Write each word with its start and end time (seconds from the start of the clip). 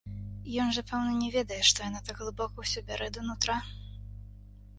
Ён 0.61 0.71
жа, 0.77 0.83
пэўна, 0.91 1.11
не 1.23 1.27
ведае, 1.35 1.59
што 1.69 1.85
яна 1.89 2.01
так 2.07 2.17
глыбока 2.23 2.65
ўсё 2.67 2.85
бярэ 2.89 3.11
да 3.19 3.27
нутра? 3.29 3.61